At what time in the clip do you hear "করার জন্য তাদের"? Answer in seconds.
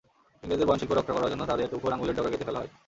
1.13-1.71